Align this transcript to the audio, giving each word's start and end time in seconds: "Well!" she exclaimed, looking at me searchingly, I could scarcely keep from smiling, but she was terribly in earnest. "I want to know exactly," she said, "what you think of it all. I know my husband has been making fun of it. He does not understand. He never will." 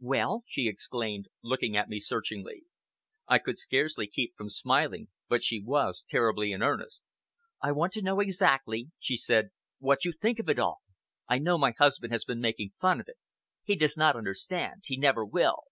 "Well!" 0.00 0.42
she 0.48 0.66
exclaimed, 0.66 1.28
looking 1.40 1.76
at 1.76 1.88
me 1.88 2.00
searchingly, 2.00 2.64
I 3.28 3.38
could 3.38 3.60
scarcely 3.60 4.08
keep 4.08 4.34
from 4.34 4.48
smiling, 4.50 5.06
but 5.28 5.44
she 5.44 5.60
was 5.62 6.02
terribly 6.10 6.50
in 6.50 6.64
earnest. 6.64 7.04
"I 7.62 7.70
want 7.70 7.92
to 7.92 8.02
know 8.02 8.18
exactly," 8.18 8.90
she 8.98 9.16
said, 9.16 9.50
"what 9.78 10.04
you 10.04 10.10
think 10.10 10.40
of 10.40 10.48
it 10.48 10.58
all. 10.58 10.80
I 11.28 11.38
know 11.38 11.58
my 11.58 11.74
husband 11.78 12.12
has 12.12 12.24
been 12.24 12.40
making 12.40 12.70
fun 12.80 13.00
of 13.00 13.06
it. 13.06 13.18
He 13.62 13.76
does 13.76 13.96
not 13.96 14.16
understand. 14.16 14.82
He 14.82 14.96
never 14.96 15.24
will." 15.24 15.62